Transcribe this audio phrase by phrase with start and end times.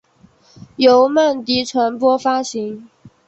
[0.77, 2.89] 由曼迪传播发行。